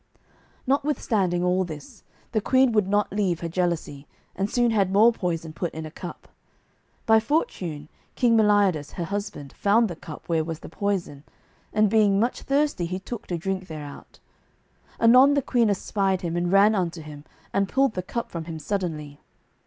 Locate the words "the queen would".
2.31-2.87